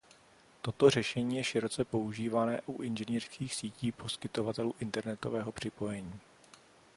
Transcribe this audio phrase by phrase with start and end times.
[0.61, 6.19] Toto řešení je široce používané u inženýrských sítí poskytovatelů internetového připojení.